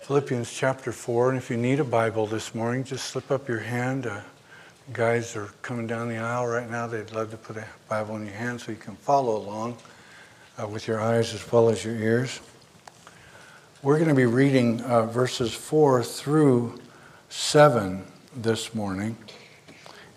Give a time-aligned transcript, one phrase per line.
[0.00, 1.30] Philippians chapter 4.
[1.30, 4.06] And if you need a Bible this morning, just slip up your hand.
[4.06, 4.20] Uh,
[4.92, 6.86] guys are coming down the aisle right now.
[6.86, 9.76] They'd love to put a Bible in your hand so you can follow along
[10.62, 12.40] uh, with your eyes as well as your ears.
[13.82, 16.80] We're going to be reading uh, verses 4 through
[17.28, 18.04] 7
[18.36, 19.16] this morning.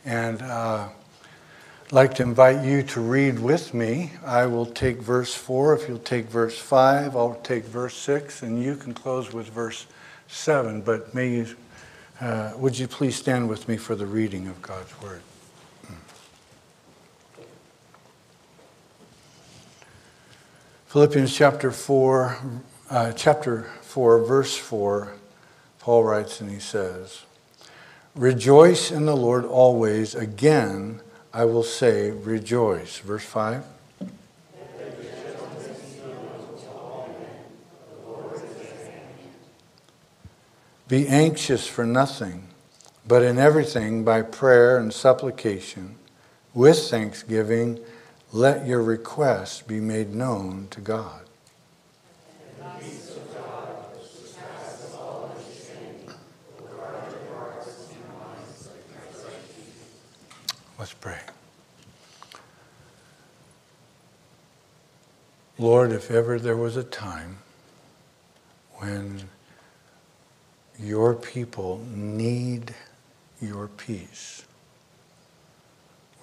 [0.05, 0.89] And uh,
[1.91, 4.11] Like to invite you to read with me.
[4.23, 5.73] I will take verse 4.
[5.73, 9.87] If you'll take verse 5, I'll take verse 6, and you can close with verse
[10.27, 10.81] 7.
[10.81, 11.47] But may you,
[12.21, 15.23] uh, would you please stand with me for the reading of God's Word?
[20.89, 22.37] Philippians chapter 4,
[22.91, 25.13] uh, chapter 4, verse 4,
[25.79, 27.23] Paul writes and he says,
[28.13, 30.13] Rejoice in the Lord always.
[30.13, 31.01] Again,
[31.33, 32.97] I will say, rejoice.
[32.99, 33.63] Verse 5.
[40.87, 42.47] Be anxious for nothing,
[43.07, 45.95] but in everything by prayer and supplication,
[46.55, 47.79] with thanksgiving,
[48.33, 51.21] let your requests be made known to God.
[60.79, 61.19] Let's pray.
[65.57, 67.39] Lord, if ever there was a time
[68.75, 69.23] when
[70.79, 72.73] your people need
[73.41, 74.45] your peace,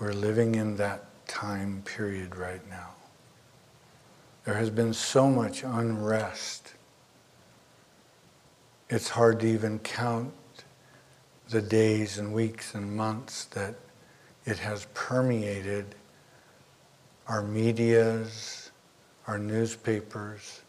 [0.01, 2.95] we're living in that time period right now.
[4.47, 6.73] There has been so much unrest.
[8.89, 10.33] It's hard to even count
[11.51, 13.75] the days and weeks and months that
[14.47, 15.95] it has permeated
[17.27, 18.71] our medias,
[19.27, 20.63] our newspapers,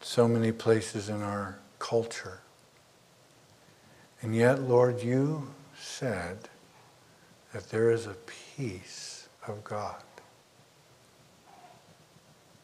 [0.00, 2.40] so many places in our culture.
[4.22, 6.38] And yet, Lord, you said
[7.52, 8.16] that there is a
[8.56, 10.02] peace of God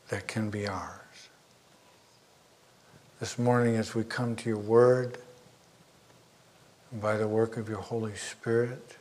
[0.08, 1.28] that can be ours.
[3.20, 5.18] This morning, as we come to your word,
[7.00, 8.96] by the work of your Holy Spirit,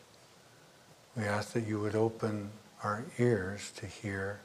[1.16, 2.50] we ask that you would open
[2.84, 4.40] our ears to hear,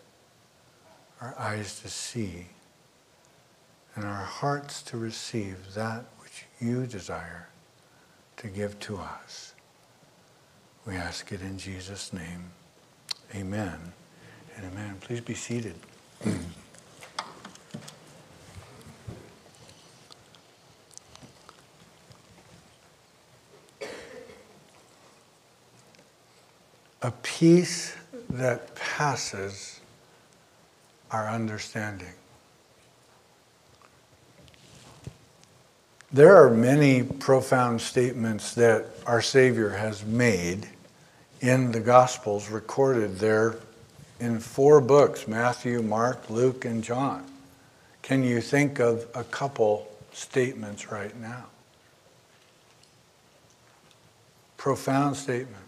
[1.21, 2.47] our eyes to see,
[3.95, 7.49] and our hearts to receive that which you desire
[8.37, 9.55] to give to us.
[10.87, 12.51] We ask it in Jesus' name.
[13.35, 13.93] Amen
[14.57, 14.97] and amen.
[15.01, 15.75] Please be seated.
[27.03, 27.95] a peace
[28.31, 29.81] that passes
[31.11, 32.13] our understanding.
[36.13, 40.67] There are many profound statements that our Savior has made
[41.41, 43.57] in the Gospels, recorded there
[44.19, 47.25] in four books Matthew, Mark, Luke, and John.
[48.03, 51.45] Can you think of a couple statements right now?
[54.57, 55.68] Profound statements.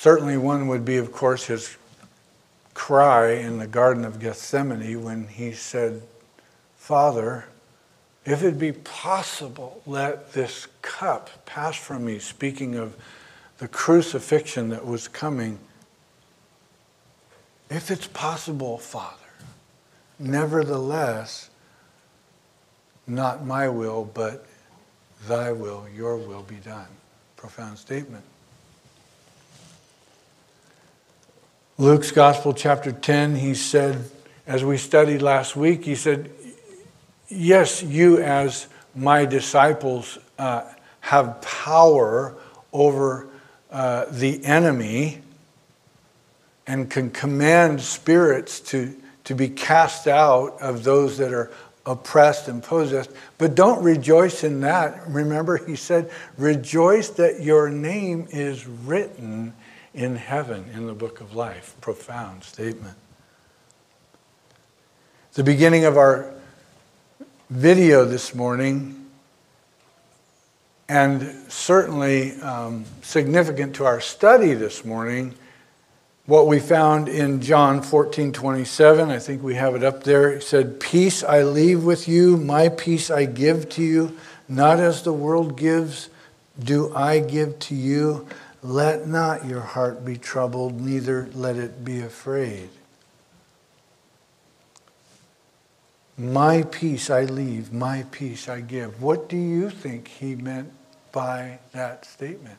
[0.00, 1.76] Certainly, one would be, of course, his
[2.72, 6.00] cry in the Garden of Gethsemane when he said,
[6.78, 7.44] Father,
[8.24, 12.96] if it be possible, let this cup pass from me, speaking of
[13.58, 15.58] the crucifixion that was coming.
[17.68, 19.16] If it's possible, Father,
[20.18, 21.50] nevertheless,
[23.06, 24.46] not my will, but
[25.28, 26.88] thy will, your will be done.
[27.36, 28.24] Profound statement.
[31.80, 34.04] Luke's Gospel, chapter 10, he said,
[34.46, 36.30] as we studied last week, he said,
[37.30, 40.70] Yes, you as my disciples uh,
[41.00, 42.34] have power
[42.70, 43.28] over
[43.70, 45.22] uh, the enemy
[46.66, 48.94] and can command spirits to,
[49.24, 51.50] to be cast out of those that are
[51.86, 53.10] oppressed and possessed.
[53.38, 55.00] But don't rejoice in that.
[55.08, 59.54] Remember, he said, Rejoice that your name is written
[59.94, 61.74] in heaven in the book of life.
[61.80, 62.96] Profound statement.
[65.34, 66.32] The beginning of our
[67.48, 69.06] video this morning,
[70.88, 75.34] and certainly um, significant to our study this morning,
[76.26, 79.10] what we found in John 14 27.
[79.10, 80.34] I think we have it up there.
[80.34, 84.16] He said, Peace I leave with you, my peace I give to you,
[84.48, 86.08] not as the world gives,
[86.62, 88.28] do I give to you.
[88.62, 92.68] Let not your heart be troubled, neither let it be afraid.
[96.18, 99.00] My peace I leave, my peace I give.
[99.00, 100.70] What do you think he meant
[101.12, 102.58] by that statement?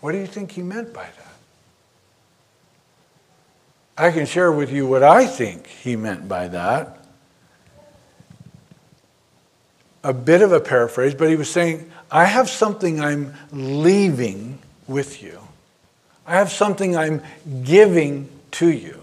[0.00, 1.34] What do you think he meant by that?
[3.96, 6.98] I can share with you what I think he meant by that.
[10.02, 15.22] A bit of a paraphrase, but he was saying, I have something I'm leaving with
[15.22, 15.40] you.
[16.26, 17.22] I have something I'm
[17.64, 19.00] giving to you.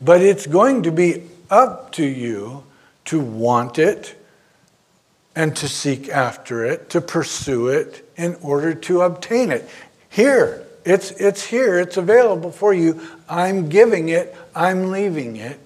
[0.00, 2.64] But it's going to be up to you
[3.06, 4.16] to want it
[5.36, 9.68] and to seek after it, to pursue it in order to obtain it.
[10.08, 13.00] Here, it's, it's here, it's available for you.
[13.28, 15.60] I'm giving it, I'm leaving it.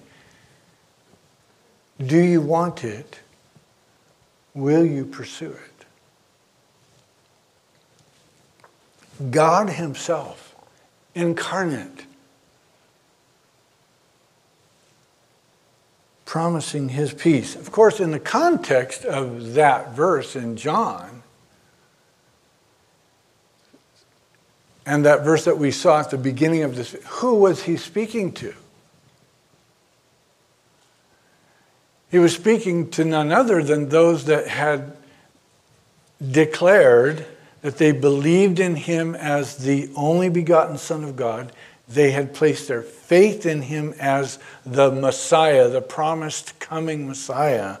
[1.99, 3.19] Do you want it?
[4.53, 5.74] Will you pursue it?
[9.31, 10.55] God Himself,
[11.13, 12.05] incarnate,
[16.25, 17.55] promising His peace.
[17.55, 21.23] Of course, in the context of that verse in John,
[24.85, 28.31] and that verse that we saw at the beginning of this, who was He speaking
[28.33, 28.53] to?
[32.11, 34.95] He was speaking to none other than those that had
[36.31, 37.25] declared
[37.65, 41.51] that they believed in him as the only begotten Son of God.
[41.87, 47.77] They had placed their faith in him as the Messiah, the promised coming Messiah.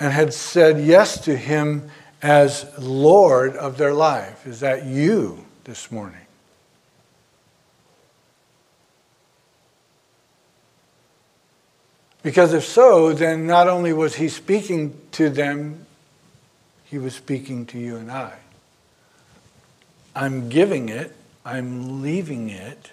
[0.00, 1.88] And had said yes to him
[2.22, 4.48] as Lord of their life.
[4.48, 6.21] Is that you this morning?
[12.22, 15.86] Because if so, then not only was he speaking to them,
[16.84, 18.34] he was speaking to you and I.
[20.14, 21.14] I'm giving it,
[21.44, 22.90] I'm leaving it.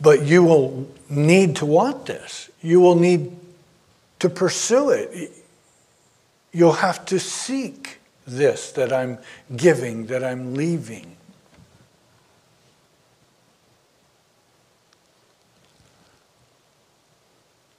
[0.00, 2.50] But you will need to want this.
[2.62, 3.36] You will need
[4.20, 5.32] to pursue it.
[6.52, 9.18] You'll have to seek this that I'm
[9.56, 11.16] giving, that I'm leaving.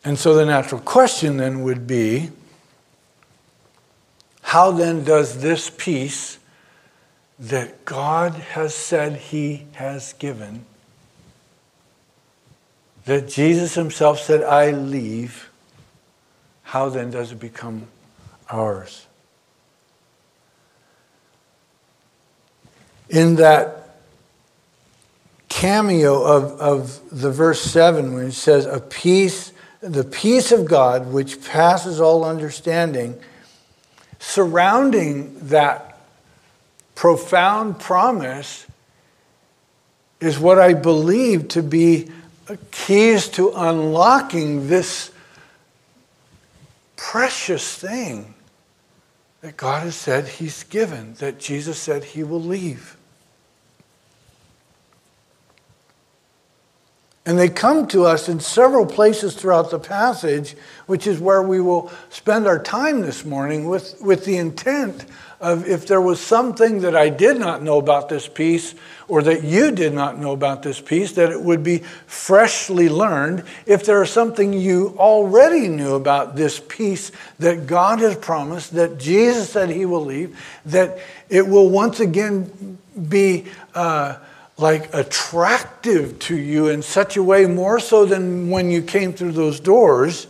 [0.05, 2.29] And so the natural question then would be
[4.43, 6.37] how then does this peace
[7.39, 10.65] that God has said He has given,
[13.05, 15.49] that Jesus Himself said, I leave,
[16.61, 17.87] how then does it become
[18.49, 19.07] ours?
[23.09, 23.97] In that
[25.49, 29.51] cameo of, of the verse 7, when it says, A peace
[29.85, 33.19] the peace of God, which passes all understanding,
[34.19, 35.99] surrounding that
[36.95, 38.65] profound promise
[40.19, 42.09] is what I believe to be
[42.71, 45.11] keys to unlocking this
[46.95, 48.33] precious thing
[49.41, 52.97] that God has said He's given, that Jesus said He will leave.
[57.25, 60.55] And they come to us in several places throughout the passage,
[60.85, 65.05] which is where we will spend our time this morning with, with the intent
[65.41, 68.75] of if there was something that I did not know about this peace
[69.07, 73.43] or that you did not know about this peace, that it would be freshly learned.
[73.65, 78.99] If there is something you already knew about this peace that God has promised, that
[78.99, 80.99] Jesus said he will leave, that
[81.29, 82.77] it will once again
[83.09, 83.45] be.
[83.73, 84.17] Uh,
[84.57, 89.33] like attractive to you in such a way more so than when you came through
[89.33, 90.27] those doors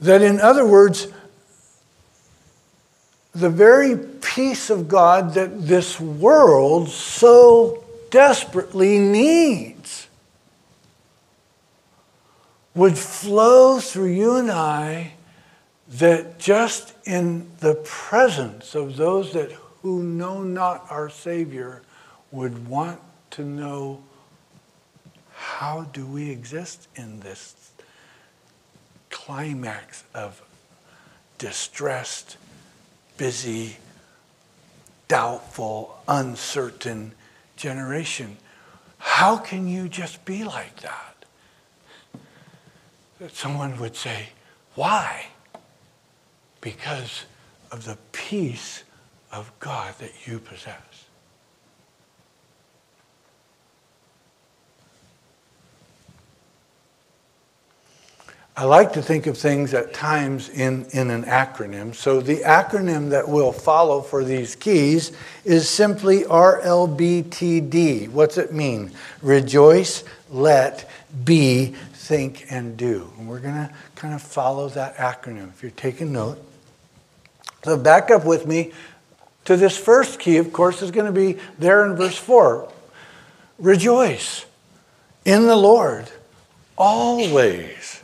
[0.00, 1.08] that in other words
[3.34, 10.08] the very peace of God that this world so desperately needs
[12.74, 15.12] would flow through you and I
[15.88, 19.50] that just in the presence of those that
[19.84, 21.82] who know not our Savior
[22.32, 22.98] would want
[23.30, 24.02] to know
[25.34, 27.70] how do we exist in this
[29.10, 30.40] climax of
[31.36, 32.38] distressed,
[33.18, 33.76] busy,
[35.06, 37.12] doubtful, uncertain
[37.54, 38.38] generation.
[38.96, 41.26] How can you just be like that?
[43.20, 44.30] That someone would say,
[44.76, 45.26] Why?
[46.62, 47.26] Because
[47.70, 48.83] of the peace
[49.34, 50.78] of God that you possess.
[58.56, 61.92] I like to think of things at times in, in an acronym.
[61.92, 65.10] So the acronym that we'll follow for these keys
[65.44, 68.10] is simply RLBTD.
[68.10, 68.92] What's it mean?
[69.22, 70.88] Rejoice, let,
[71.24, 73.10] be, think, and do.
[73.18, 76.40] And we're going to kind of follow that acronym if you're taking note.
[77.64, 78.72] So back up with me
[79.44, 82.70] to this first key, of course, is going to be there in verse 4.
[83.58, 84.46] Rejoice
[85.24, 86.10] in the Lord
[86.76, 88.02] always.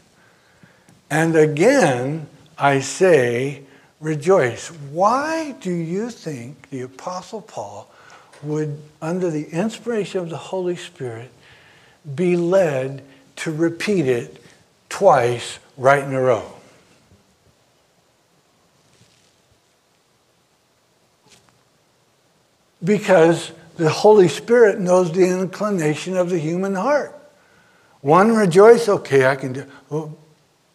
[1.11, 2.28] And again,
[2.59, 3.62] I say,
[4.00, 4.68] rejoice.
[4.68, 7.90] Why do you think the Apostle Paul
[8.42, 11.30] would, under the inspiration of the Holy Spirit,
[12.14, 13.02] be led
[13.37, 14.42] to repeat it
[14.88, 16.60] twice right in a row?
[22.82, 27.16] Because the Holy Spirit knows the inclination of the human heart.
[28.00, 29.64] One rejoice, okay, I can do.
[29.90, 30.14] Oh,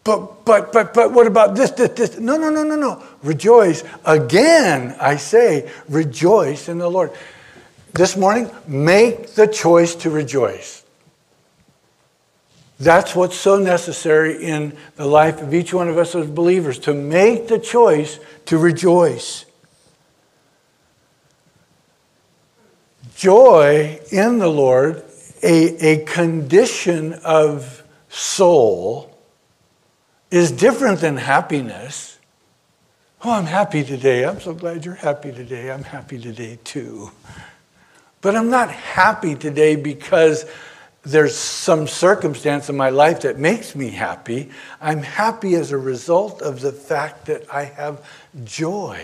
[0.03, 2.19] but, but, but, but, what about this, this, this?
[2.19, 3.03] No, no, no, no, no.
[3.24, 3.83] Rejoice.
[4.05, 7.12] Again, I say, rejoice in the Lord.
[7.93, 10.83] This morning, make the choice to rejoice.
[12.79, 16.93] That's what's so necessary in the life of each one of us as believers to
[16.93, 19.45] make the choice to rejoice.
[23.15, 25.03] Joy in the Lord,
[25.41, 29.17] a, a condition of soul
[30.29, 32.19] is different than happiness.
[33.24, 34.25] Oh, I'm happy today.
[34.25, 35.72] I'm so glad you're happy today.
[35.72, 37.10] I'm happy today too.
[38.19, 40.45] But I'm not happy today because
[41.03, 44.50] there's some circumstance in my life that makes me happy.
[44.81, 48.03] I'm happy as a result of the fact that I have
[48.43, 49.00] joy.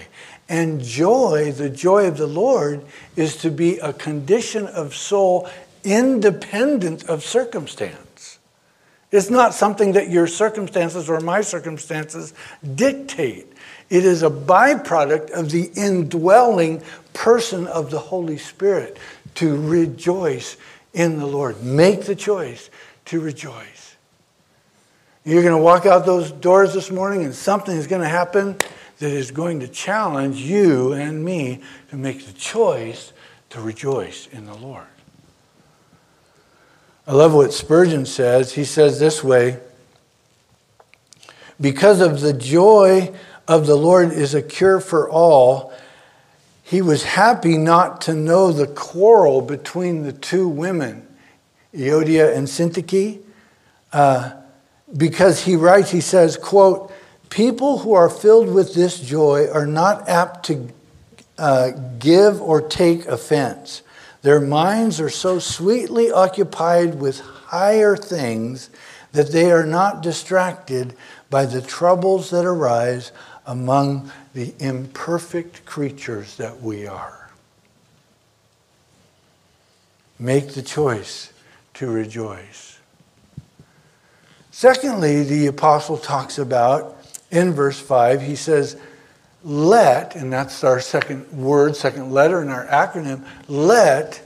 [0.51, 2.84] And joy, the joy of the Lord,
[3.15, 5.50] is to be a condition of soul
[5.86, 8.38] independent of circumstance.
[9.12, 12.34] It's not something that your circumstances or my circumstances
[12.75, 13.48] dictate.
[13.89, 18.98] It is a byproduct of the indwelling person of the Holy Spirit
[19.36, 20.58] to rejoice
[20.91, 21.63] in the Lord.
[21.63, 22.70] Make the choice
[23.05, 23.96] to rejoice.
[25.24, 28.58] You're going to walk out those doors this morning and something is going to happen
[29.01, 33.13] that is going to challenge you and me to make the choice
[33.50, 34.86] to rejoice in the Lord.
[37.08, 38.53] I love what Spurgeon says.
[38.53, 39.60] He says this way
[41.60, 43.12] Because of the joy
[43.48, 45.74] of the Lord is a cure for all,
[46.62, 51.08] he was happy not to know the quarrel between the two women,
[51.74, 53.20] Euodia and Syntyche,
[53.93, 54.34] uh,
[54.96, 56.91] because he writes, he says, quote,
[57.32, 60.70] people who are filled with this joy are not apt to
[61.40, 63.82] uh, give or take offense.
[64.22, 68.70] Their minds are so sweetly occupied with higher things
[69.14, 70.96] that they are not distracted
[71.32, 73.12] by the troubles that arise
[73.48, 77.32] among the imperfect creatures that we are.
[80.20, 81.34] Make the choice
[81.76, 82.78] to rejoice.
[84.52, 87.00] Secondly, the apostle talks about
[87.32, 88.78] in verse 5, he says,
[89.44, 94.22] let, and that's our second word, second letter in our acronym, let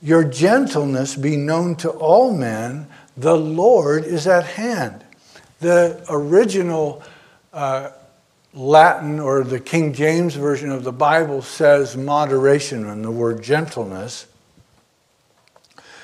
[0.00, 2.86] your gentleness be known to all men.
[3.16, 5.04] The Lord is at hand.
[5.60, 7.02] The original
[7.52, 7.90] uh,
[8.54, 14.26] Latin or the King James Version of the Bible says moderation and the word gentleness.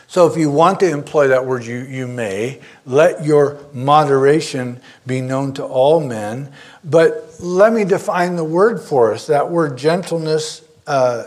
[0.08, 2.60] So if you want to employ that word, you, you may.
[2.86, 6.50] Let your moderation be known to all men.
[6.82, 9.26] But let me define the word for us.
[9.26, 11.24] That word gentleness, uh,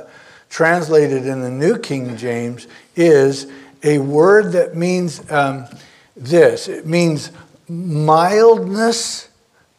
[0.50, 3.52] translated in the New King James, is
[3.84, 5.66] a word that means um,
[6.16, 7.32] this it means
[7.70, 9.30] mildness,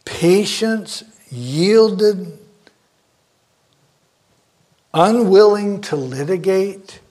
[0.05, 2.39] patience, yielded,
[4.93, 7.01] unwilling to litigate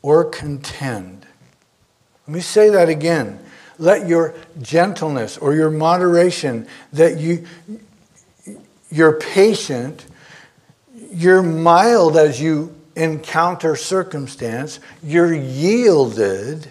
[0.00, 1.23] or contend.
[2.26, 3.38] Let me say that again.
[3.78, 7.46] Let your gentleness or your moderation, that you,
[8.90, 10.06] you're patient,
[11.12, 16.70] you're mild as you encounter circumstance, you're yielded,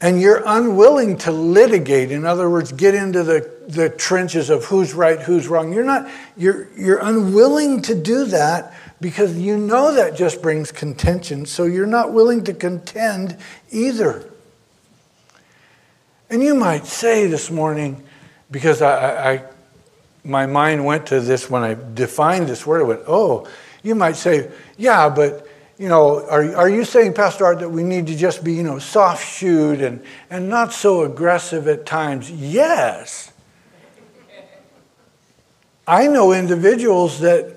[0.00, 2.10] and you're unwilling to litigate.
[2.10, 5.72] In other words, get into the, the trenches of who's right, who's wrong.
[5.72, 8.74] You're not, you're, you're unwilling to do that
[9.06, 13.36] because you know that just brings contention, so you're not willing to contend
[13.70, 14.28] either.
[16.28, 18.02] And you might say this morning,
[18.50, 19.44] because I, I,
[20.24, 23.46] my mind went to this when I defined this word, I went, oh,
[23.84, 25.46] you might say, yeah, but
[25.78, 28.64] you know, are, are you saying, Pastor Art, that we need to just be, you
[28.64, 32.28] know, soft shoed and, and not so aggressive at times?
[32.28, 33.30] Yes.
[35.86, 37.55] I know individuals that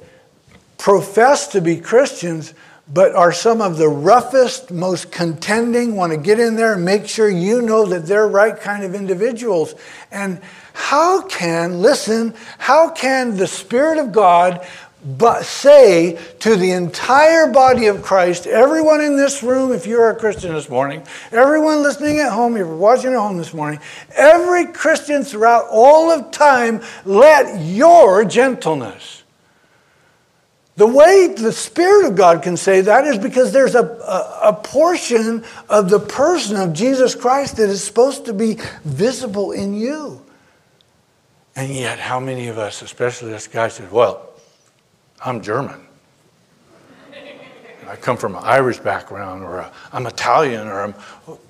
[0.80, 2.56] profess to be Christians,
[2.92, 7.08] but are some of the roughest, most contending, want to get in there and make
[7.08, 9.76] sure you know that they're right kind of individuals.
[10.10, 10.42] And
[10.74, 14.66] how can, listen, how can the Spirit of God
[15.04, 20.16] but say to the entire body of Christ, everyone in this room, if you're a
[20.16, 23.80] Christian this morning, everyone listening at home, if you're watching at home this morning,
[24.16, 29.19] every Christian throughout all of time, let your gentleness.
[30.80, 34.54] The way the Spirit of God can say that is because there's a, a, a,
[34.54, 40.22] portion of the person of Jesus Christ that is supposed to be visible in you.
[41.54, 44.30] And yet, how many of us, especially this guy, said, Well,
[45.20, 45.86] I'm German.
[47.86, 50.94] I come from an Irish background, or i am Italian, or I'm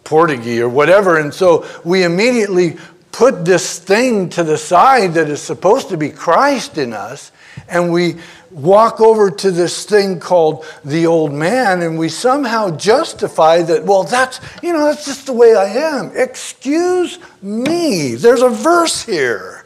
[0.05, 1.19] Portuguese, or whatever.
[1.19, 2.77] And so we immediately
[3.11, 7.31] put this thing to the side that is supposed to be Christ in us,
[7.67, 8.17] and we
[8.51, 14.03] walk over to this thing called the old man, and we somehow justify that, well,
[14.03, 16.11] that's, you know, that's just the way I am.
[16.15, 18.15] Excuse me.
[18.15, 19.65] There's a verse here.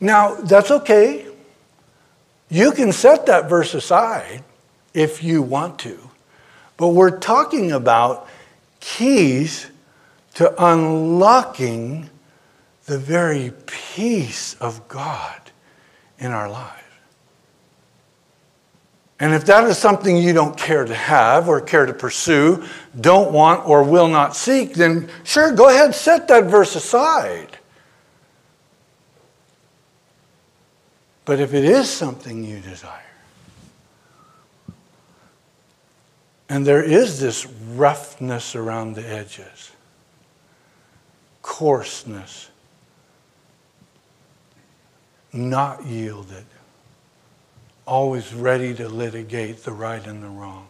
[0.00, 1.26] Now, that's okay.
[2.48, 4.44] You can set that verse aside
[4.94, 5.98] if you want to.
[6.76, 8.28] But we're talking about
[8.80, 9.68] keys
[10.34, 12.10] to unlocking
[12.84, 15.45] the very peace of God
[16.18, 16.82] in our lives.
[19.18, 22.64] And if that is something you don't care to have or care to pursue,
[23.00, 27.58] don't want or will not seek, then sure, go ahead, and set that verse aside.
[31.24, 33.00] But if it is something you desire,
[36.48, 39.72] and there is this roughness around the edges,
[41.42, 42.50] coarseness,
[45.32, 46.46] not yielded,
[47.86, 50.68] always ready to litigate the right and the wrong,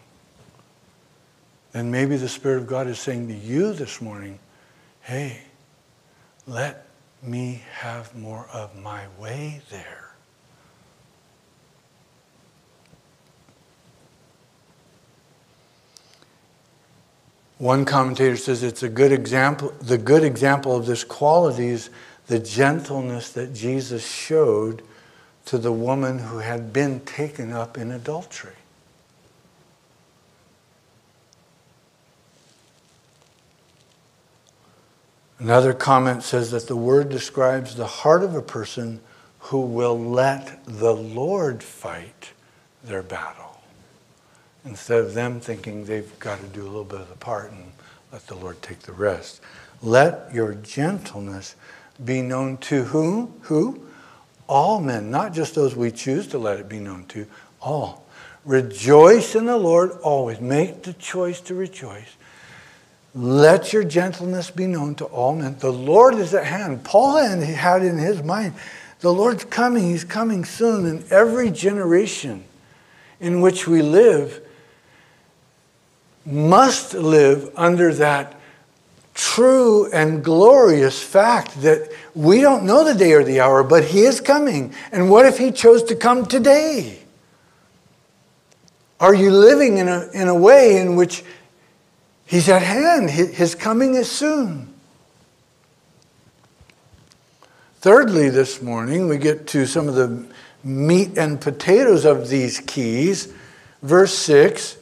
[1.72, 4.38] then maybe the Spirit of God is saying to you this morning,
[5.02, 5.42] hey,
[6.46, 6.86] let
[7.22, 10.06] me have more of my way there.
[17.58, 21.88] One commentator says it's a good example, the good example of this quality is
[22.26, 24.82] the gentleness that Jesus showed
[25.46, 28.52] to the woman who had been taken up in adultery.
[35.38, 39.00] Another comment says that the word describes the heart of a person
[39.38, 42.30] who will let the Lord fight
[42.82, 43.60] their battle
[44.64, 47.70] instead of them thinking they've got to do a little bit of the part and
[48.12, 49.40] let the Lord take the rest.
[49.82, 51.54] Let your gentleness
[52.04, 53.34] be known to whom?
[53.42, 53.86] Who?
[54.46, 57.26] All men, not just those we choose to let it be known to,
[57.60, 58.06] all.
[58.44, 60.40] Rejoice in the Lord always.
[60.40, 62.16] Make the choice to rejoice.
[63.12, 65.56] Let your gentleness be known to all men.
[65.58, 66.84] The Lord is at hand.
[66.84, 68.54] Paul had in his mind,
[69.00, 69.84] the Lord's coming.
[69.84, 70.86] He's coming soon.
[70.86, 72.44] In every generation
[73.18, 74.42] in which we live,
[76.24, 78.38] must live under that
[79.16, 84.02] true and glorious fact that we don't know the day or the hour, but He
[84.02, 84.74] is coming.
[84.92, 87.00] And what if He chose to come today?
[89.00, 91.24] Are you living in a, in a way in which
[92.26, 93.10] He's at hand?
[93.10, 94.72] His coming is soon.
[97.80, 100.26] Thirdly, this morning, we get to some of the
[100.62, 103.32] meat and potatoes of these keys.
[103.82, 104.76] Verse 6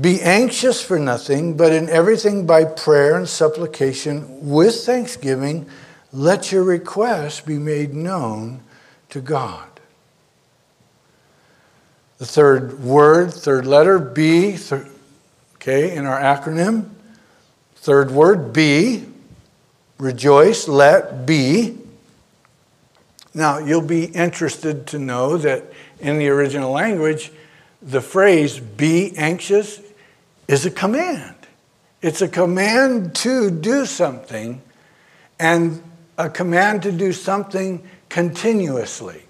[0.00, 5.66] be anxious for nothing, but in everything by prayer and supplication with thanksgiving,
[6.12, 8.60] let your requests be made known
[9.10, 9.68] to God.
[12.18, 14.58] The third word, third letter, B,
[15.56, 16.90] okay, in our acronym.
[17.76, 19.04] Third word, be.
[19.98, 21.78] Rejoice, let be.
[23.32, 25.64] Now, you'll be interested to know that
[26.00, 27.30] in the original language,
[27.82, 29.80] the phrase be anxious
[30.48, 31.34] is a command.
[32.02, 34.62] It's a command to do something
[35.38, 35.82] and
[36.18, 39.22] a command to do something continuously.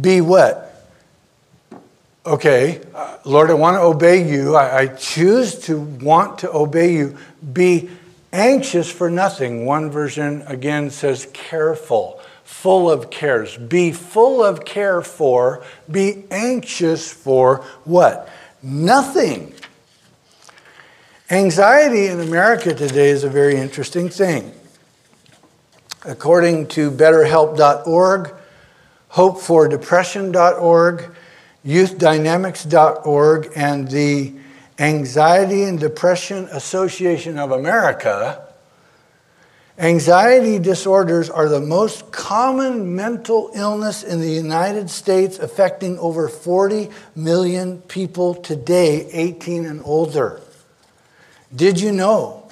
[0.00, 0.66] Be what?
[2.24, 4.54] Okay, uh, Lord, I want to obey you.
[4.54, 7.16] I, I choose to want to obey you.
[7.52, 7.90] Be
[8.32, 9.66] anxious for nothing.
[9.66, 12.19] One version again says careful
[12.50, 13.56] full of cares.
[13.56, 18.28] Be full of care for, be anxious for what?
[18.60, 19.54] Nothing.
[21.30, 24.52] Anxiety in America today is a very interesting thing.
[26.04, 28.34] According to BetterHelp.org,
[29.12, 31.16] HopeForDepression.org,
[31.64, 34.34] YouthDynamics.org, and the
[34.78, 38.49] Anxiety and Depression Association of America,
[39.80, 46.90] Anxiety disorders are the most common mental illness in the United States, affecting over 40
[47.16, 50.42] million people today, 18 and older.
[51.56, 52.46] Did you know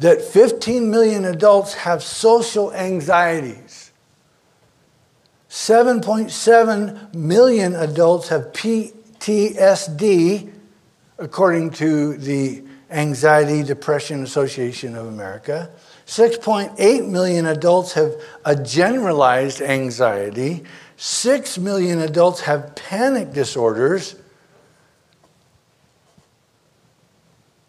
[0.00, 3.92] that 15 million adults have social anxieties?
[5.48, 10.50] 7.7 million adults have PTSD,
[11.18, 15.70] according to the Anxiety Depression Association of America.
[16.08, 20.64] 6.8 million adults have a generalized anxiety.
[20.96, 24.16] 6 million adults have panic disorders.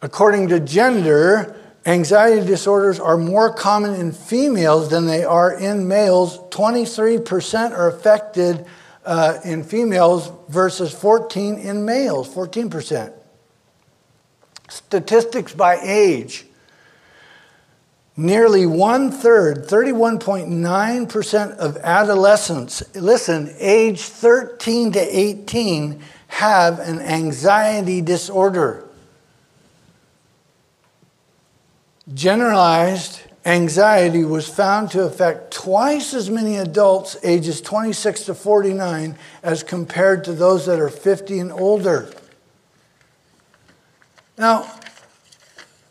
[0.02, 6.40] According to gender, anxiety disorders are more common in females than they are in males.
[6.52, 8.66] 23% are affected
[9.04, 13.12] uh, in females versus 14 in males, 14%.
[14.70, 16.46] Statistics by age.
[18.20, 28.86] Nearly one third, 31.9% of adolescents, listen, age 13 to 18, have an anxiety disorder.
[32.14, 39.64] Generalized anxiety was found to affect twice as many adults ages 26 to 49 as
[39.64, 42.12] compared to those that are 50 and older.
[44.38, 44.70] Now,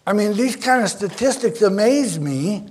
[0.08, 2.64] I mean, these kind of statistics amaze me.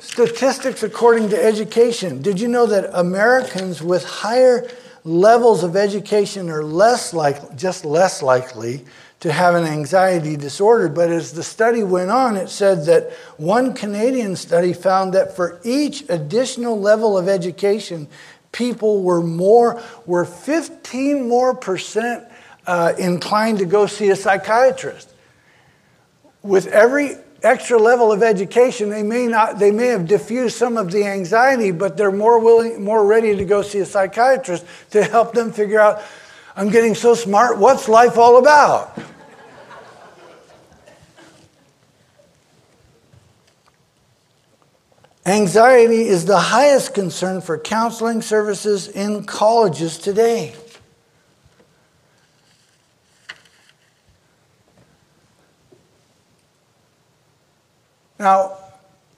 [0.00, 2.22] Statistics according to education.
[2.22, 4.68] Did you know that Americans with higher
[5.04, 8.84] levels of education are less like, just less likely
[9.20, 10.88] to have an anxiety disorder?
[10.88, 15.60] But as the study went on, it said that one Canadian study found that for
[15.62, 18.08] each additional level of education,
[18.50, 22.24] people were more, were 15 more percent
[22.66, 25.14] uh, inclined to go see a psychiatrist
[26.42, 30.90] with every extra level of education, they may not they may have diffused some of
[30.90, 35.32] the anxiety, but they're more willing, more ready to go see a psychiatrist to help
[35.32, 36.02] them figure out,
[36.56, 38.98] I'm getting so smart, what's life all about?
[45.24, 50.54] Anxiety is the highest concern for counseling services in colleges today.
[58.18, 58.56] Now,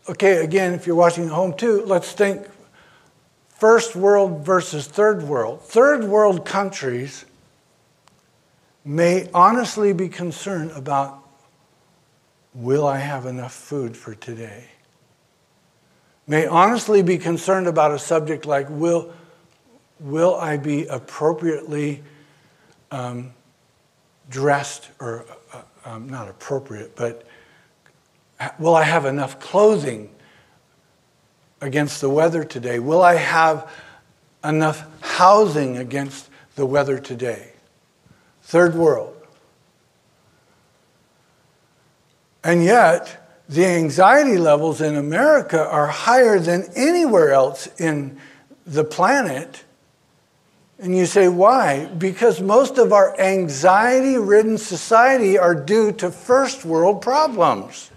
[0.08, 2.46] okay, again, if you're watching at home too, let's think
[3.48, 5.62] first world versus third world.
[5.62, 7.24] Third world countries
[8.84, 11.18] may honestly be concerned about
[12.54, 14.64] will I have enough food for today?
[16.26, 19.12] May honestly be concerned about a subject like will,
[19.98, 22.02] will I be appropriately
[22.90, 23.32] um,
[24.28, 27.26] dressed, or uh, um, not appropriate, but
[28.58, 30.10] Will I have enough clothing
[31.60, 32.78] against the weather today?
[32.78, 33.70] Will I have
[34.42, 37.52] enough housing against the weather today?
[38.42, 39.14] Third world.
[42.42, 48.18] And yet, the anxiety levels in America are higher than anywhere else in
[48.64, 49.64] the planet.
[50.78, 51.86] And you say, why?
[51.86, 57.90] Because most of our anxiety ridden society are due to first world problems.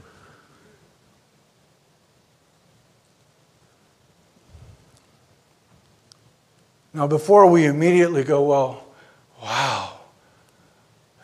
[6.93, 8.85] Now, before we immediately go, well,
[9.41, 9.99] wow,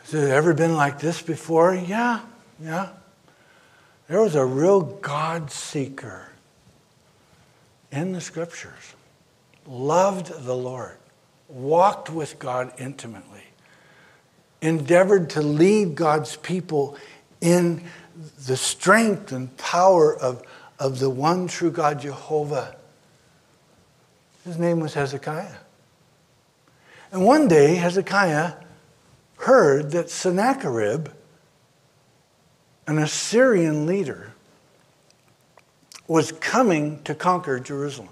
[0.01, 1.75] has it ever been like this before?
[1.75, 2.21] Yeah,
[2.59, 2.89] yeah.
[4.07, 6.29] There was a real God seeker
[7.91, 8.95] in the scriptures,
[9.67, 10.97] loved the Lord,
[11.47, 13.43] walked with God intimately,
[14.61, 16.97] endeavored to lead God's people
[17.41, 17.83] in
[18.47, 20.41] the strength and power of,
[20.79, 22.75] of the one true God, Jehovah.
[24.45, 25.55] His name was Hezekiah.
[27.11, 28.53] And one day, Hezekiah
[29.37, 31.09] heard that Sennacherib,
[32.87, 34.33] an Assyrian leader,
[36.07, 38.09] was coming to conquer Jerusalem.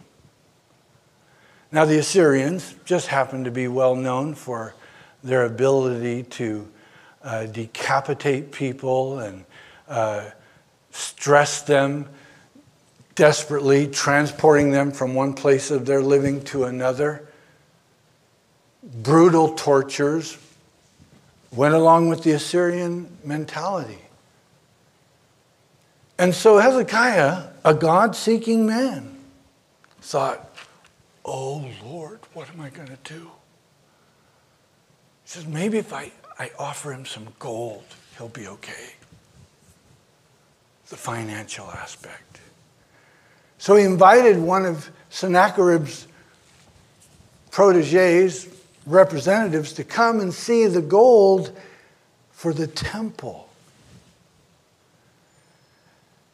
[1.71, 4.73] Now, the Assyrians just happened to be well known for
[5.23, 6.67] their ability to
[7.23, 9.45] uh, decapitate people and
[9.87, 10.29] uh,
[10.91, 12.07] stress them
[13.17, 17.27] desperately transporting them from one place of their living to another.
[18.83, 20.37] Brutal tortures
[21.51, 23.97] went along with the Assyrian mentality.
[26.19, 29.17] And so Hezekiah, a God seeking man,
[29.99, 30.55] thought,
[31.25, 33.31] Oh Lord, what am I going to do?
[35.23, 37.83] He says, Maybe if I, I offer him some gold,
[38.17, 38.93] he'll be okay.
[40.89, 42.41] The financial aspect.
[43.57, 46.07] So he invited one of Sennacherib's
[47.51, 48.47] proteges,
[48.85, 51.57] representatives, to come and see the gold
[52.31, 53.49] for the temple.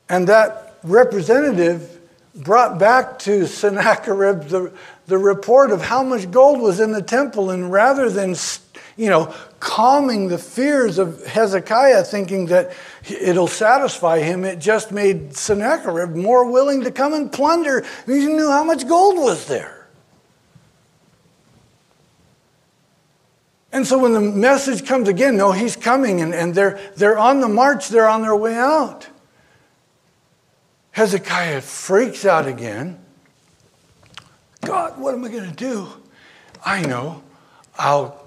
[0.10, 2.00] And that representative
[2.36, 4.74] brought back to Sennacherib the,
[5.08, 7.52] the report of how much gold was in the temple.
[7.52, 8.36] And rather than,
[8.96, 12.74] you know, calming the fears of Hezekiah, thinking that
[13.10, 17.86] it'll satisfy him, it just made Sennacherib more willing to come and plunder.
[18.06, 19.88] He knew how much gold was there.
[23.72, 27.42] And so when the message comes again, no, he's coming, and, and they're, they're on
[27.42, 29.08] the march, they're on their way out.
[30.92, 33.04] Hezekiah freaks out again.
[34.62, 35.88] God, what am I going to do?
[36.64, 37.24] I know.
[37.76, 38.23] I'll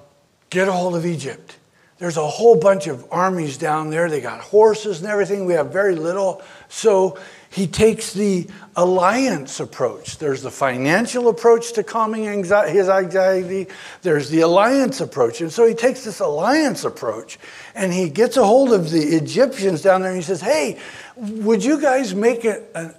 [0.50, 1.56] get a hold of Egypt.
[1.98, 4.10] There's a whole bunch of armies down there.
[4.10, 5.46] They got horses and everything.
[5.46, 6.42] We have very little.
[6.68, 10.18] So he takes the alliance approach.
[10.18, 13.68] There's the financial approach to calming his anxiety,
[14.02, 15.40] there's the alliance approach.
[15.40, 17.38] And so he takes this alliance approach
[17.74, 20.78] and he gets a hold of the Egyptians down there and he says, Hey,
[21.16, 22.94] would you guys make a, a,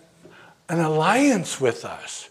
[0.70, 2.30] an alliance with us?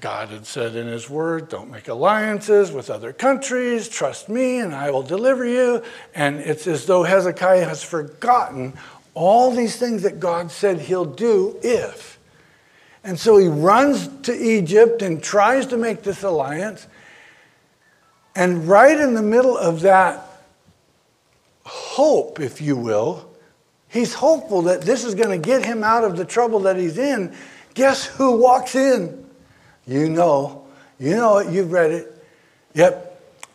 [0.00, 4.74] God had said in his word, don't make alliances with other countries, trust me, and
[4.74, 5.82] I will deliver you.
[6.14, 8.74] And it's as though Hezekiah has forgotten
[9.14, 12.18] all these things that God said he'll do if.
[13.02, 16.86] And so he runs to Egypt and tries to make this alliance.
[18.36, 20.24] And right in the middle of that
[21.64, 23.28] hope, if you will,
[23.88, 26.98] he's hopeful that this is going to get him out of the trouble that he's
[26.98, 27.34] in.
[27.74, 29.27] Guess who walks in?
[29.88, 30.66] You know.
[31.00, 31.52] You know it.
[31.52, 32.24] You've read it.
[32.74, 33.06] Yep.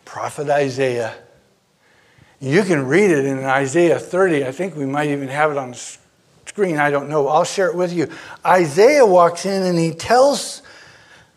[0.03, 1.13] Prophet Isaiah.
[2.41, 4.45] You can read it in Isaiah 30.
[4.45, 5.97] I think we might even have it on the
[6.45, 6.77] screen.
[6.77, 7.27] I don't know.
[7.29, 8.09] I'll share it with you.
[8.45, 10.61] Isaiah walks in and he tells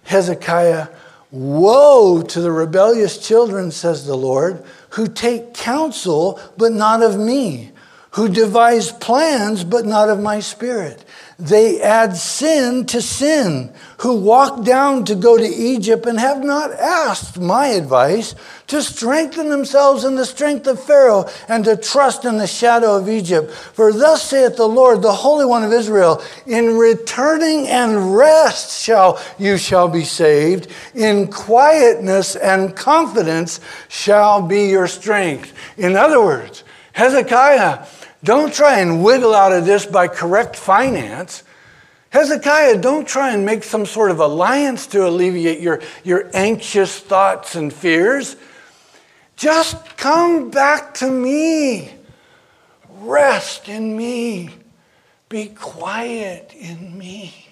[0.04, 0.88] Hezekiah,
[1.30, 7.72] Woe to the rebellious children, says the Lord, who take counsel, but not of me,
[8.12, 11.04] who devise plans, but not of my spirit.
[11.38, 16.72] They add sin to sin, who walk down to go to Egypt and have not
[16.72, 18.34] asked my advice
[18.68, 23.10] to strengthen themselves in the strength of Pharaoh and to trust in the shadow of
[23.10, 23.52] Egypt.
[23.52, 29.20] For thus saith the Lord, the Holy One of Israel, in returning and rest shall
[29.38, 35.52] you shall be saved, in quietness and confidence shall be your strength.
[35.76, 37.84] In other words, Hezekiah
[38.24, 41.42] don't try and wiggle out of this by correct finance.
[42.10, 47.54] Hezekiah, don't try and make some sort of alliance to alleviate your, your anxious thoughts
[47.54, 48.36] and fears.
[49.36, 51.92] Just come back to me.
[53.00, 54.50] Rest in me.
[55.28, 57.46] Be quiet in me.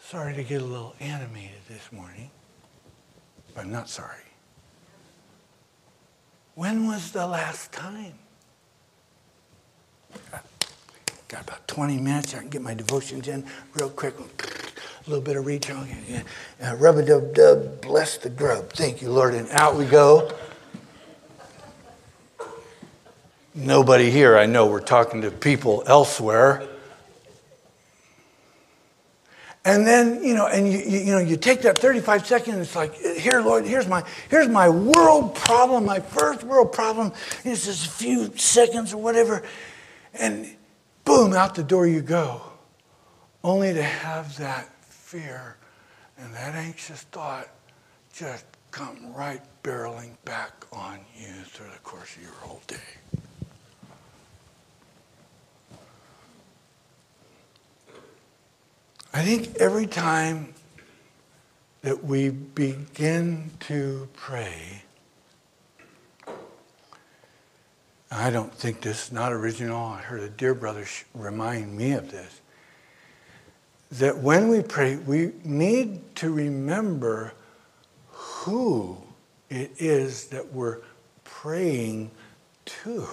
[0.00, 2.30] Sorry to get a little animated this morning,
[3.54, 4.25] but I'm not sorry.
[6.56, 8.14] When was the last time?
[11.28, 12.34] Got about 20 minutes.
[12.34, 14.14] I can get my devotions in real quick.
[14.18, 15.88] A little bit of on.
[16.62, 18.70] Uh, rub a dub dub, bless the grub.
[18.72, 19.34] Thank you, Lord.
[19.34, 20.32] And out we go.
[23.54, 24.38] Nobody here.
[24.38, 26.66] I know we're talking to people elsewhere.
[29.66, 32.76] And then, you know, and you, you, you, know, you take that 35 seconds, it's
[32.76, 37.12] like, here, Lord, here's my, here's my world problem, my first world problem.
[37.44, 39.42] It's just a few seconds or whatever.
[40.14, 40.48] And
[41.04, 42.42] boom, out the door you go.
[43.42, 45.56] Only to have that fear
[46.16, 47.48] and that anxious thought
[48.14, 52.76] just come right barreling back on you through the course of your whole day.
[59.16, 60.52] I think every time
[61.80, 64.82] that we begin to pray,
[68.10, 69.86] I don't think this is not original.
[69.86, 72.42] I heard a dear brother remind me of this.
[73.92, 77.32] That when we pray, we need to remember
[78.10, 78.98] who
[79.48, 80.80] it is that we're
[81.24, 82.10] praying
[82.66, 83.08] to.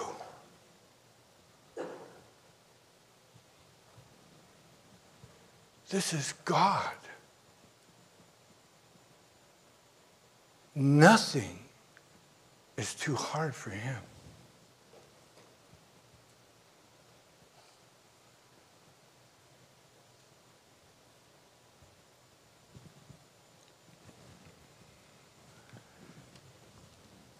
[5.94, 6.90] This is God.
[10.74, 11.60] Nothing
[12.76, 14.00] is too hard for him.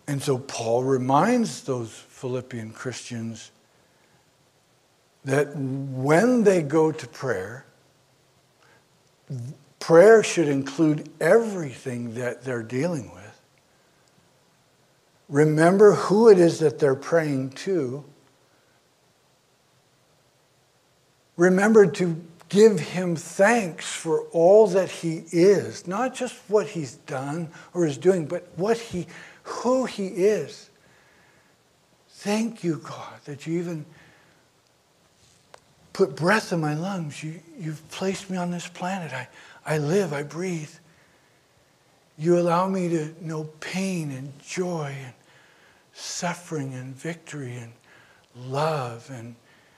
[0.06, 3.50] And so Paul reminds those Philippian Christians
[5.24, 7.66] that when they go to prayer,
[9.80, 13.40] prayer should include everything that they're dealing with.
[15.28, 18.04] Remember who it is that they're praying to.
[21.36, 27.48] Remember to give him thanks for all that he is, not just what he's done
[27.72, 29.06] or is doing, but what he
[29.44, 30.70] who He is.
[32.08, 33.84] Thank you, God, that you even
[35.94, 37.24] put breath in my lungs.
[37.24, 39.14] You, you've placed me on this planet.
[39.14, 39.28] I,
[39.64, 40.70] I live, I breathe.
[42.18, 45.14] You allow me to know pain and joy and
[45.94, 47.72] suffering and victory and
[48.36, 49.36] love and,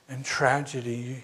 [0.08, 1.22] and tragedy.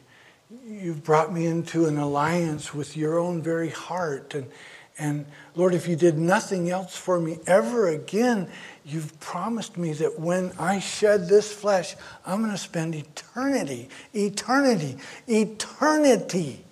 [0.67, 4.35] You've brought me into an alliance with your own very heart.
[4.35, 4.51] And,
[4.99, 5.25] and
[5.55, 8.51] Lord, if you did nothing else for me ever again,
[8.85, 11.95] you've promised me that when I shed this flesh,
[12.27, 16.65] I'm going to spend eternity, eternity, eternity.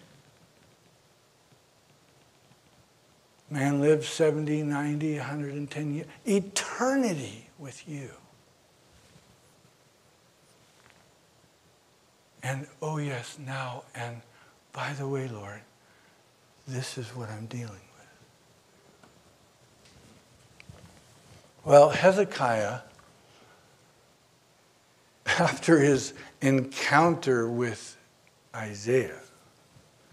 [3.50, 6.06] Man lives 70, 90, 110 years.
[6.24, 8.10] Eternity with you.
[12.42, 14.22] And oh, yes, now, and
[14.72, 15.60] by the way, Lord,
[16.66, 17.80] this is what I'm dealing
[21.64, 22.80] Well, Hezekiah,
[25.26, 27.96] after his encounter with
[28.54, 29.20] Isaiah,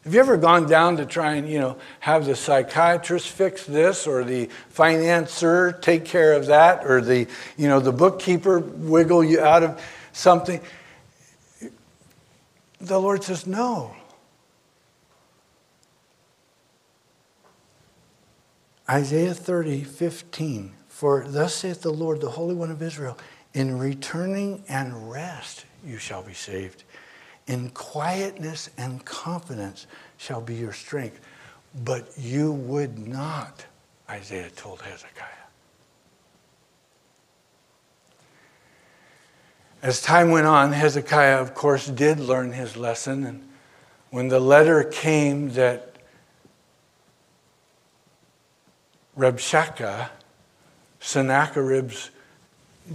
[0.04, 4.08] have you ever gone down to try and, you know, have the psychiatrist fix this
[4.08, 9.42] or the financier take care of that or the, you know, the bookkeeper wiggle you
[9.42, 9.84] out of
[10.14, 10.62] something?
[12.80, 13.96] The Lord says, no.
[18.90, 20.77] Isaiah 30, 15.
[20.98, 23.20] For thus saith the Lord, the Holy One of Israel,
[23.54, 26.86] in returning and rest you shall be saved.
[27.46, 29.86] In quietness and confidence
[30.18, 31.20] shall be your strength.
[31.84, 33.64] But you would not,
[34.10, 35.28] Isaiah told Hezekiah.
[39.84, 43.24] As time went on, Hezekiah, of course, did learn his lesson.
[43.24, 43.48] And
[44.10, 45.96] when the letter came that
[49.16, 50.10] Rabshakeh
[51.00, 52.12] Sennacherib's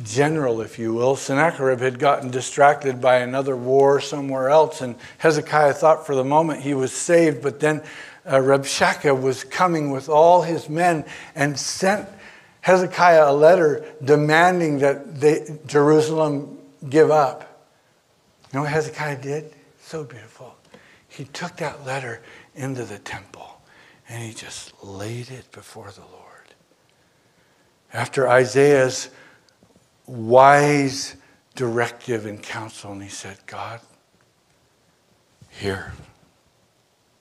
[0.05, 1.17] general, if you will.
[1.17, 6.63] Sennacherib had gotten distracted by another war somewhere else, and Hezekiah thought for the moment
[6.63, 7.83] he was saved, but then
[8.25, 12.09] uh, Rabshakeh was coming with all his men and sent
[12.63, 17.67] Hezekiah a letter demanding that they, Jerusalem give up.
[18.53, 19.53] You know what Hezekiah did?
[19.81, 20.55] So beautiful.
[21.09, 22.23] He took that letter
[22.55, 23.61] into the temple
[24.09, 26.22] and he just laid it before the Lord
[27.93, 29.11] after Isaiah's
[30.07, 31.17] wise
[31.55, 33.81] directive and counsel, and he said, God,
[35.51, 35.93] here,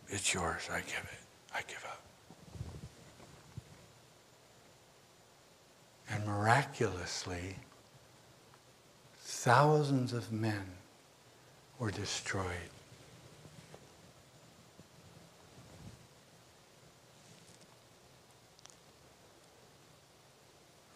[0.08, 0.70] it's yours.
[0.72, 1.54] I give it.
[1.54, 2.02] I give up.
[6.10, 7.58] And miraculously,
[9.20, 10.64] thousands of men
[11.80, 12.46] were destroyed.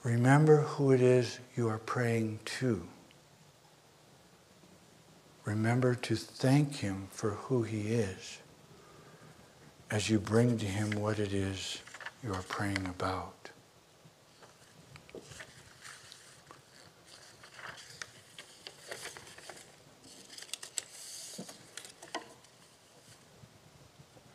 [0.06, 2.88] Remember who it is you are praying to.
[5.46, 8.38] Remember to thank Him for who He is
[9.90, 11.82] as you bring to Him what it is
[12.24, 13.50] you are praying about.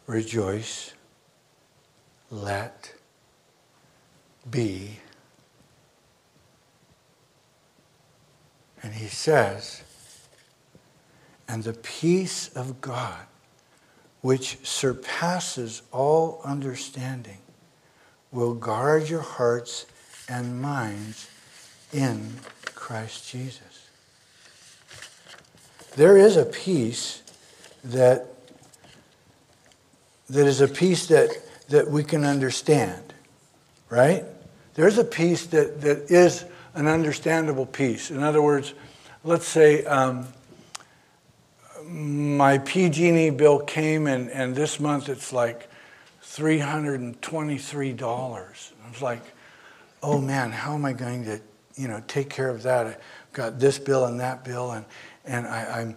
[0.08, 0.94] Rejoice,
[2.28, 2.92] let
[4.50, 4.98] be
[8.82, 9.82] And he says,
[11.48, 13.18] and the peace of God,
[14.20, 17.38] which surpasses all understanding,
[18.30, 19.86] will guard your hearts
[20.28, 21.28] and minds
[21.92, 23.88] in Christ Jesus.
[25.96, 27.22] There is a peace
[27.82, 28.26] that,
[30.28, 31.30] that is a peace that,
[31.68, 33.12] that we can understand,
[33.88, 34.24] right?
[34.74, 38.10] There's a peace that, that is an understandable peace.
[38.10, 38.74] In other words,
[39.24, 40.26] let's say um,
[41.86, 45.68] my PG&E bill came and, and this month it's like
[46.22, 48.02] $323.
[48.02, 49.22] I was like,
[50.02, 51.40] oh man, how am I going to,
[51.76, 52.86] you know, take care of that?
[52.86, 52.98] I've
[53.32, 54.84] got this bill and that bill and,
[55.24, 55.96] and I, I'm,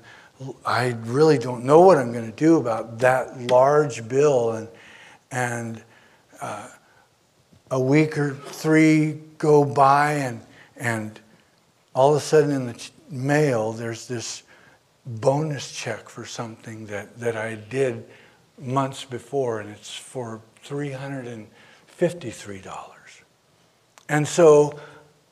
[0.66, 4.54] I really don't know what I'm going to do about that large bill.
[4.54, 4.68] And,
[5.32, 5.84] and
[6.42, 6.68] uh,
[7.72, 10.42] a week or three go by, and,
[10.78, 11.20] and
[11.94, 14.44] all of a sudden in the mail, there's this
[15.06, 18.06] bonus check for something that, that I did
[18.58, 21.48] months before, and it's for $353.
[24.10, 24.80] And so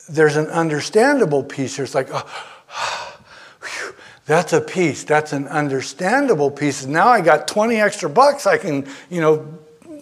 [0.09, 1.85] there's an understandable peace here.
[1.85, 2.25] It's like, ah,
[2.69, 3.19] oh,
[3.61, 5.03] whew, that's a peace.
[5.03, 6.85] That's an understandable peace.
[6.85, 8.47] Now I got 20 extra bucks.
[8.47, 9.37] I can, you know,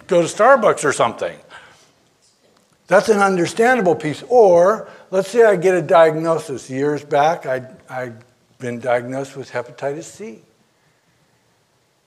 [0.08, 1.38] go to Starbucks or something.
[2.88, 4.24] That's an understandable peace.
[4.30, 6.70] Or let's say I get a diagnosis.
[6.70, 8.16] Years back, I, I'd
[8.60, 10.42] been diagnosed with hepatitis C.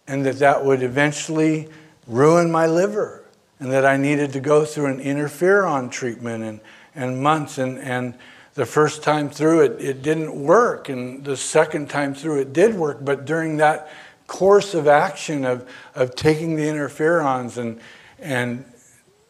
[0.07, 1.69] And that that would eventually
[2.07, 3.25] ruin my liver.
[3.61, 6.61] And that I needed to go through an interferon treatment and,
[6.95, 7.59] and months.
[7.59, 8.15] And, and
[8.55, 10.89] the first time through it, it didn't work.
[10.89, 12.99] And the second time through it did work.
[13.05, 13.91] But during that
[14.27, 17.81] course of action of, of taking the interferons and,
[18.19, 18.65] and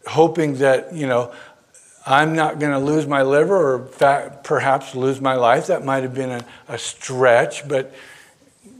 [0.06, 1.32] hoping that, you know,
[2.04, 5.68] I'm not going to lose my liver or fat, perhaps lose my life.
[5.68, 7.94] That might have been a, a, stretch, but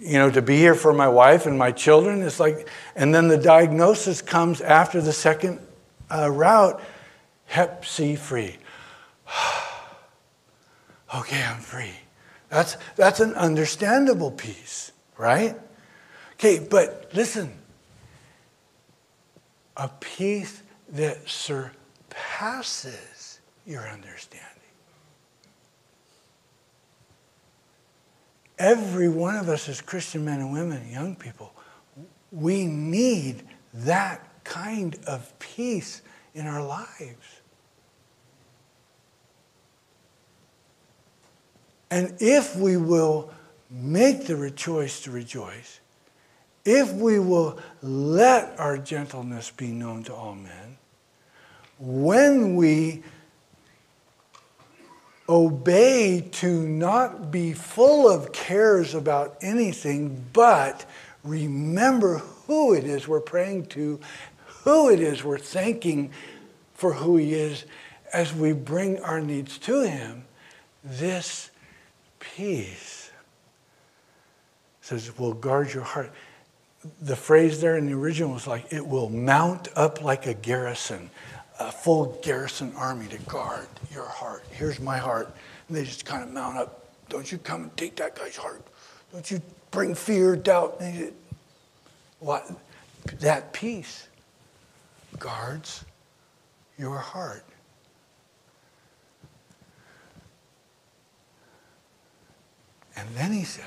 [0.00, 3.28] you know, to be here for my wife and my children, it's like, and then
[3.28, 5.60] the diagnosis comes after the second
[6.10, 6.82] uh, route,
[7.46, 8.56] Hep C free.
[11.14, 11.94] okay, I'm free.
[12.48, 15.56] That's, that's an understandable peace, right?
[16.34, 17.52] Okay, but listen,
[19.76, 21.81] a peace that surpasses
[23.66, 24.48] your understanding.
[28.58, 31.52] Every one of us as Christian men and women, young people,
[32.30, 33.42] we need
[33.74, 36.02] that kind of peace
[36.34, 37.40] in our lives.
[41.90, 43.30] And if we will
[43.70, 45.80] make the choice to rejoice,
[46.64, 50.78] if we will let our gentleness be known to all men,
[51.82, 53.02] when we
[55.28, 60.84] obey to not be full of cares about anything, but
[61.24, 63.98] remember who it is we're praying to,
[64.46, 66.12] who it is we're thanking
[66.74, 67.64] for who He is
[68.12, 70.24] as we bring our needs to Him,
[70.84, 71.50] this
[72.20, 73.10] peace
[74.80, 76.12] says, will guard your heart.
[77.00, 81.10] The phrase there in the original was like, it will mount up like a garrison,
[81.66, 84.44] a full garrison army to guard your heart.
[84.50, 85.34] Here's my heart.
[85.68, 86.86] And they just kind of mount up.
[87.08, 88.62] Don't you come and take that guy's heart.
[89.12, 89.40] Don't you
[89.70, 90.82] bring fear, doubt.
[92.20, 92.50] What?
[93.20, 94.08] That peace
[95.18, 95.84] guards
[96.78, 97.44] your heart.
[102.96, 103.64] And then he says,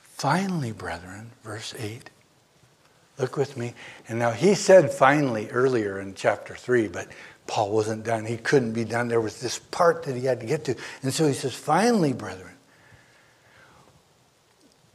[0.00, 2.08] Finally, brethren, verse 8.
[3.22, 3.72] Look with me.
[4.08, 7.08] And now he said finally earlier in chapter 3, but
[7.46, 8.26] Paul wasn't done.
[8.26, 9.08] He couldn't be done.
[9.08, 10.74] There was this part that he had to get to.
[11.02, 12.52] And so he says, finally, brethren,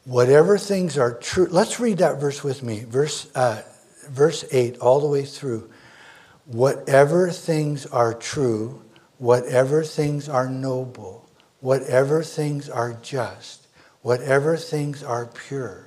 [0.04, 1.48] whatever things are true.
[1.50, 2.84] Let's read that verse with me.
[2.84, 3.64] Verse, uh,
[4.10, 5.72] verse 8, all the way through.
[6.46, 8.84] Whatever things are true,
[9.18, 11.30] whatever things are noble,
[11.62, 13.68] whatever things are just
[14.08, 15.84] whatever things are pure,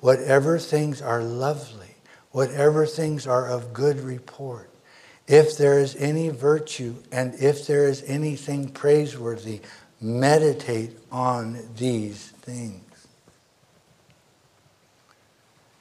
[0.00, 1.94] whatever things are lovely,
[2.30, 4.70] whatever things are of good report,
[5.26, 9.60] if there is any virtue and if there is anything praiseworthy,
[10.00, 12.84] meditate on these things.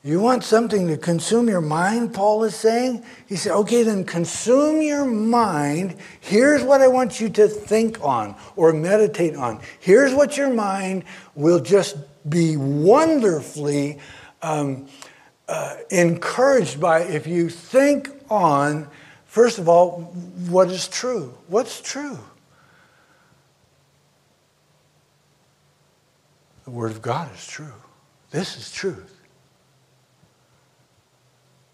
[0.01, 3.03] You want something to consume your mind, Paul is saying?
[3.27, 5.97] He said, okay, then consume your mind.
[6.21, 9.59] Here's what I want you to think on or meditate on.
[9.81, 11.03] Here's what your mind
[11.35, 11.97] will just
[12.27, 13.99] be wonderfully
[14.41, 14.87] um,
[15.47, 18.87] uh, encouraged by if you think on,
[19.25, 20.01] first of all,
[20.49, 21.33] what is true.
[21.47, 22.19] What's true?
[26.65, 27.73] The Word of God is true.
[28.31, 29.19] This is truth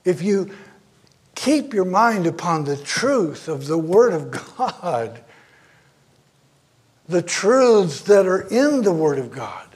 [0.05, 0.51] if you
[1.33, 5.21] keep your mind upon the truth of the Word of God,
[7.09, 9.74] the truths that are in the Word of God,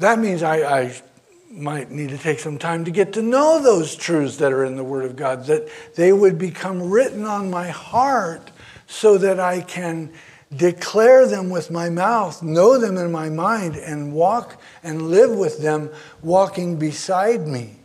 [0.00, 1.02] that means I, I
[1.50, 4.76] might need to take some time to get to know those truths that are in
[4.76, 8.50] the Word of God, that they would become written on my heart
[8.86, 10.12] so that I can
[10.56, 15.60] declare them with my mouth, know them in my mind, and walk and live with
[15.60, 15.90] them
[16.22, 17.76] walking beside me.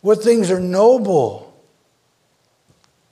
[0.00, 1.54] What things are noble?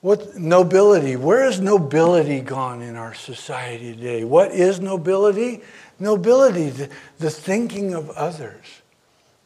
[0.01, 1.15] What nobility?
[1.15, 4.23] Where is nobility gone in our society today?
[4.23, 5.61] What is nobility?
[6.03, 8.81] Nobility, the, the thinking of others.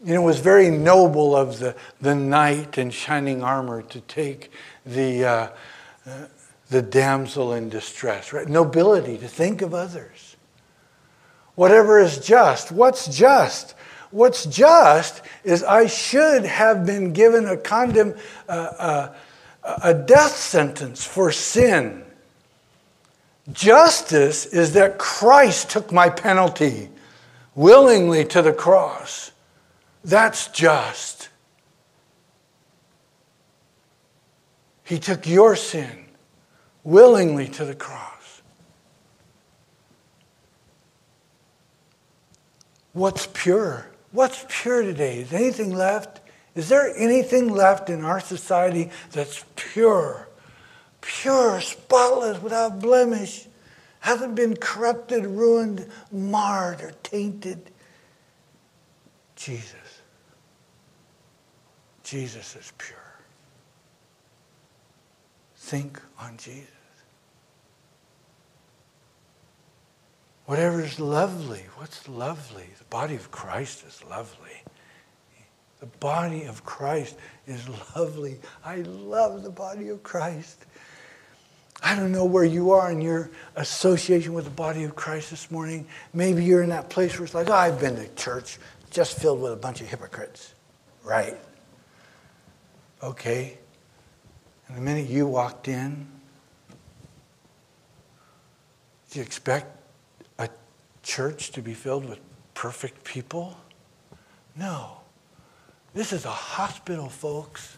[0.04, 4.52] You know, it was very noble of the, the knight in shining armor to take
[4.84, 5.50] the, uh,
[6.08, 6.26] uh,
[6.72, 8.48] the damsel in distress, right?
[8.48, 10.36] Nobility, to think of others.
[11.54, 12.72] Whatever is just.
[12.72, 13.76] What's just?
[14.10, 18.16] What's just is I should have been given a condemn,
[18.50, 19.16] uh, uh,
[19.84, 22.04] a death sentence for sin.
[23.52, 26.90] Justice is that Christ took my penalty
[27.56, 29.32] willingly to the cross.
[30.04, 31.30] That's just.
[34.84, 36.06] He took your sin
[36.84, 38.42] willingly to the cross.
[42.94, 43.88] What's pure?
[44.12, 45.20] What's pure today?
[45.20, 46.22] Is anything left?
[46.56, 50.27] Is there anything left in our society that's pure?
[51.08, 53.48] Pure, spotless, without blemish,
[54.02, 57.72] hasn't been corrupted, ruined, marred, or tainted?
[59.38, 60.02] Jesus.
[62.04, 62.98] Jesus is pure.
[65.56, 66.68] Think on Jesus.
[70.46, 72.70] Whatever is lovely, what's lovely?
[72.78, 74.64] The body of Christ is lovely.
[75.80, 78.40] The body of Christ is lovely.
[78.66, 80.66] I love the body of Christ.
[81.82, 85.52] I don't know where you are in your association with the body of Christ this
[85.52, 85.88] morning.
[86.14, 88.58] Maybe you're in that place where it's like, oh, I've been to church
[88.90, 90.54] just filled with a bunch of hypocrites.
[91.04, 91.38] Right.
[93.04, 93.58] Okay.
[94.68, 96.08] And the minute you walked in,
[99.12, 99.68] do you expect
[100.40, 100.50] a
[101.04, 102.20] church to be filled with
[102.54, 103.58] perfect people?
[104.56, 104.98] No.
[105.94, 107.78] This is a hospital, folks.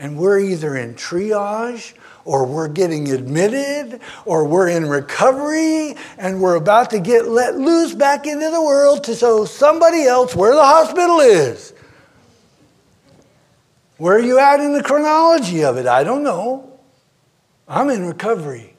[0.00, 1.92] And we're either in triage
[2.24, 7.94] or we're getting admitted or we're in recovery and we're about to get let loose
[7.94, 11.74] back into the world to show somebody else where the hospital is.
[13.98, 15.86] Where are you at in the chronology of it?
[15.86, 16.80] I don't know.
[17.68, 18.74] I'm in recovery.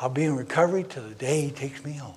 [0.00, 2.16] I'll be in recovery till the day he takes me home.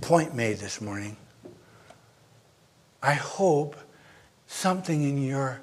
[0.00, 1.18] Point made this morning.
[3.02, 3.76] I hope
[4.46, 5.60] something in your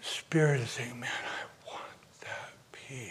[0.00, 1.82] spirit is saying, man, I want
[2.20, 3.10] that peace.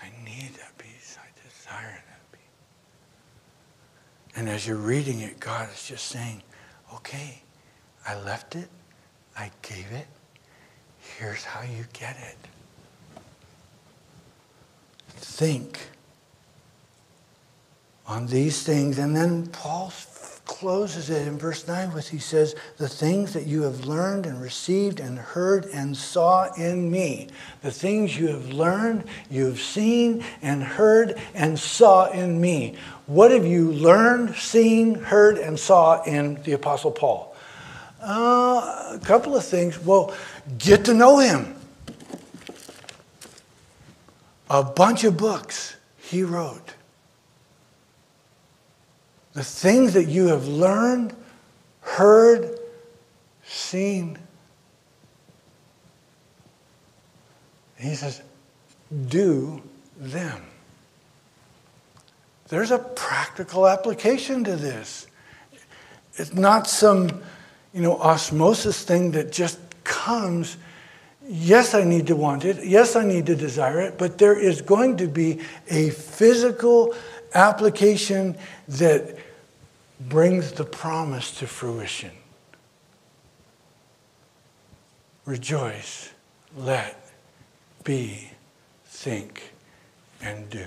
[0.00, 1.18] I need that peace.
[1.20, 2.40] I desire that peace.
[4.36, 6.42] And as you're reading it, God is just saying,
[6.94, 7.42] okay,
[8.06, 8.68] I left it,
[9.38, 10.06] I gave it,
[11.18, 12.48] Here's how you get it
[15.32, 15.88] think
[18.06, 18.98] on these things.
[18.98, 19.90] And then Paul
[20.44, 24.40] closes it in verse 9 with he says, The things that you have learned and
[24.40, 27.28] received and heard and saw in me.
[27.62, 32.76] The things you have learned, you have seen and heard and saw in me.
[33.06, 37.36] What have you learned, seen, heard, and saw in the Apostle Paul?
[38.00, 39.78] Uh, a couple of things.
[39.78, 40.14] Well,
[40.58, 41.54] get to know him.
[44.50, 46.74] A bunch of books he wrote.
[49.34, 51.14] The things that you have learned,
[51.80, 52.58] heard,
[53.44, 54.18] seen.
[57.76, 58.22] He says,
[59.08, 59.62] do
[59.98, 60.42] them.
[62.48, 65.06] There's a practical application to this.
[66.16, 67.22] It's not some,
[67.72, 70.58] you know, osmosis thing that just comes,
[71.26, 72.62] yes, I need to want it.
[72.62, 73.96] Yes, I need to desire it.
[73.96, 76.94] But there is going to be a physical
[77.34, 78.36] application
[78.68, 79.16] that
[80.00, 82.10] brings the promise to fruition.
[85.24, 86.10] Rejoice,
[86.56, 87.10] let,
[87.84, 88.30] be,
[88.86, 89.52] think,
[90.20, 90.66] and do.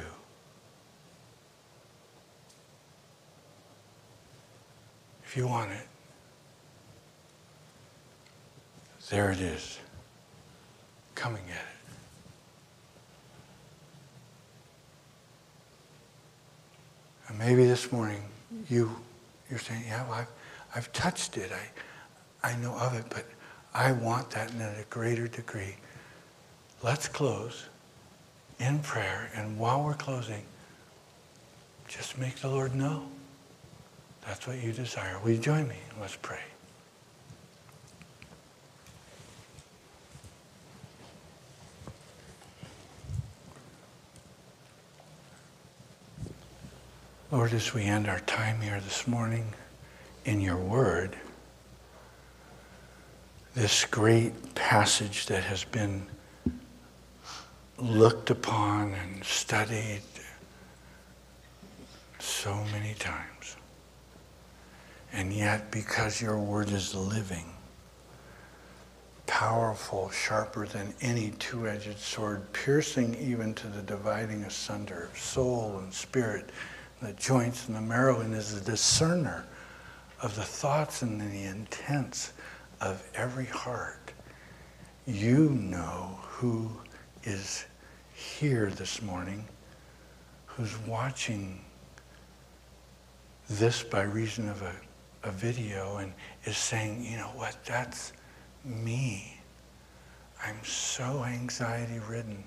[5.26, 5.88] If you want it.
[9.10, 9.80] There it is,
[11.14, 11.75] coming at it.
[17.36, 18.22] And maybe this morning
[18.70, 18.96] you,
[19.50, 20.28] you're saying, yeah, well, I've,
[20.74, 21.52] I've touched it.
[21.52, 23.26] I, I know of it, but
[23.74, 25.76] I want that in a greater degree.
[26.82, 27.66] Let's close.
[28.60, 29.30] in prayer.
[29.36, 30.44] And while we're closing,
[31.88, 33.04] just make the Lord know.
[34.26, 35.20] That's what you desire.
[35.24, 35.78] Will you join me?
[36.00, 36.40] Let's pray.
[47.32, 49.52] Lord, as we end our time here this morning
[50.26, 51.16] in your word,
[53.56, 56.06] this great passage that has been
[57.80, 60.02] looked upon and studied
[62.20, 63.58] so many times.
[65.12, 67.46] And yet, because your word is living,
[69.26, 75.80] powerful, sharper than any two edged sword, piercing even to the dividing asunder of soul
[75.80, 76.52] and spirit,
[77.02, 79.46] the joints and the marrow, and is a discerner
[80.22, 82.34] of the thoughts and the intents
[82.82, 84.12] of every heart.
[85.06, 86.72] You know who
[87.24, 87.66] is
[88.14, 89.46] here this morning,
[90.46, 91.62] who's watching
[93.50, 94.74] this by reason of a,
[95.24, 96.14] a video and
[96.46, 98.14] is saying, you know what, that's
[98.64, 99.38] me.
[100.44, 102.44] I'm so anxiety ridden.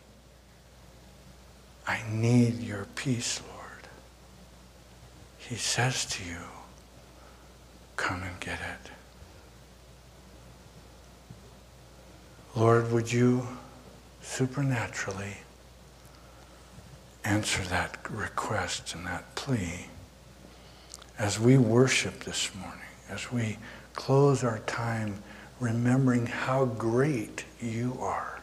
[1.87, 3.58] I need your peace, Lord.
[5.49, 6.37] He says to you,
[7.97, 8.91] come and get it.
[12.55, 13.47] Lord, would you
[14.21, 15.39] supernaturally
[17.25, 19.87] answer that request and that plea
[21.19, 23.59] as we worship this morning, as we
[23.95, 25.23] close our time
[25.61, 28.41] remembering how great you are.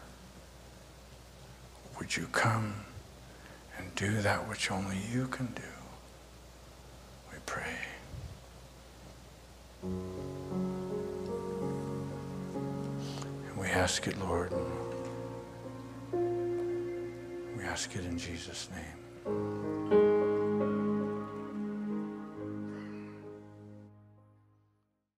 [1.98, 2.74] Would you come
[3.78, 5.75] and do that which only you can do?
[7.46, 7.62] Pray.
[13.48, 14.52] And we ask it, Lord.
[17.56, 20.15] We ask it in Jesus' name.